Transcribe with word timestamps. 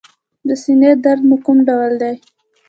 د 0.47 0.49
سینې 0.63 0.91
درد 1.03 1.21
مو 1.29 1.37
کوم 1.45 1.57
ډول 1.69 1.93
دی؟ 2.01 2.15